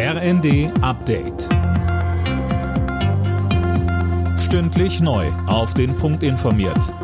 [0.00, 1.48] RND Update.
[4.38, 5.26] Stündlich neu.
[5.48, 6.94] Auf den Punkt informiert.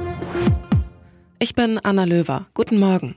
[1.41, 2.47] Ich bin Anna Löwer.
[2.55, 3.17] Guten Morgen.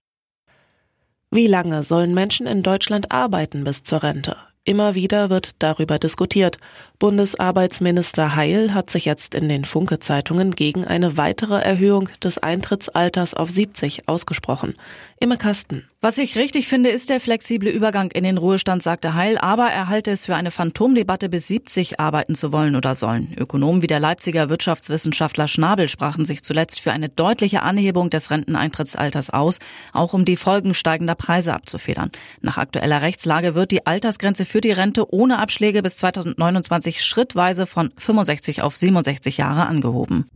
[1.29, 4.37] Wie lange sollen Menschen in Deutschland arbeiten bis zur Rente?
[4.67, 6.57] Immer wieder wird darüber diskutiert.
[6.99, 13.49] Bundesarbeitsminister Heil hat sich jetzt in den Funke-Zeitungen gegen eine weitere Erhöhung des Eintrittsalters auf
[13.49, 14.75] 70 ausgesprochen.
[15.19, 15.87] Imme Kasten.
[15.99, 19.87] Was ich richtig finde, ist der flexible Übergang in den Ruhestand, sagte Heil, aber er
[19.89, 23.33] halte es für eine Phantomdebatte, bis 70 arbeiten zu wollen oder sollen.
[23.35, 29.31] Ökonomen wie der Leipziger Wirtschaftswissenschaftler Schnabel sprachen sich zuletzt für eine deutliche Anhebung des Renteneintrittsalters
[29.31, 29.57] aus,
[29.91, 32.11] auch um die Folgen steigender Preise abzufedern.
[32.41, 37.91] Nach aktueller Rechtslage wird die Altersgrenze für die Rente ohne Abschläge bis 2029 schrittweise von
[37.97, 40.29] 65 auf 67 Jahre angehoben.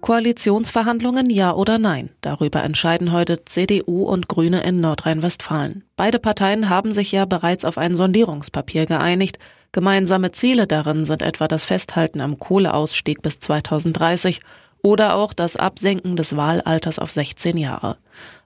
[0.00, 2.10] Koalitionsverhandlungen ja oder nein?
[2.22, 5.84] Darüber entscheiden heute CDU und Grüne in Nordrhein-Westfalen.
[5.96, 9.38] Beide Parteien haben sich ja bereits auf ein Sondierungspapier geeinigt.
[9.72, 14.40] Gemeinsame Ziele darin sind etwa das Festhalten am Kohleausstieg bis 2030
[14.82, 17.96] oder auch das Absenken des Wahlalters auf 16 Jahre.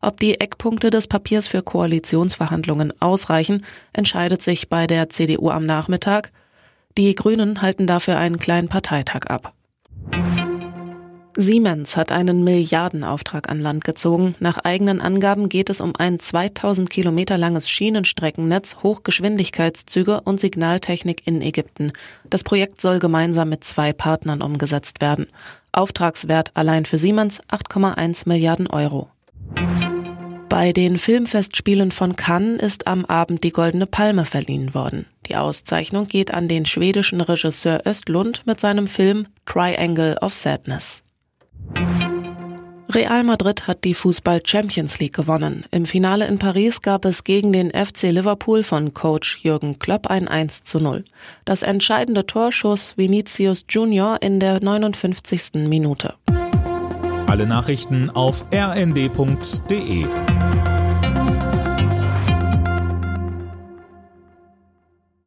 [0.01, 6.33] Ob die Eckpunkte des Papiers für Koalitionsverhandlungen ausreichen, entscheidet sich bei der CDU am Nachmittag.
[6.97, 9.53] Die Grünen halten dafür einen kleinen Parteitag ab.
[11.37, 14.37] Siemens hat einen Milliardenauftrag an Land gezogen.
[14.39, 21.43] Nach eigenen Angaben geht es um ein 2000 Kilometer langes Schienenstreckennetz, Hochgeschwindigkeitszüge und Signaltechnik in
[21.43, 21.93] Ägypten.
[22.31, 25.27] Das Projekt soll gemeinsam mit zwei Partnern umgesetzt werden.
[25.73, 29.09] Auftragswert allein für Siemens 8,1 Milliarden Euro.
[30.49, 35.07] Bei den Filmfestspielen von Cannes ist am Abend die Goldene Palme verliehen worden.
[35.27, 41.04] Die Auszeichnung geht an den schwedischen Regisseur Östlund mit seinem Film Triangle of Sadness.
[42.95, 45.65] Real Madrid hat die Fußball Champions League gewonnen.
[45.73, 50.29] Im Finale in Paris gab es gegen den FC Liverpool von Coach Jürgen Klopp ein
[50.29, 51.05] 1 zu 0.
[51.45, 55.67] Das entscheidende Torschuss Vinicius Junior in der 59.
[55.69, 56.15] Minute.
[57.27, 60.07] Alle Nachrichten auf rnd.de